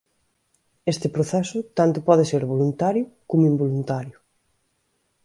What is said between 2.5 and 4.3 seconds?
voluntario como involuntario.